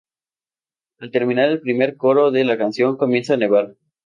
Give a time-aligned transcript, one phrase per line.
[0.97, 3.75] Al terminar el primer coro de la canción, comienza a nevar.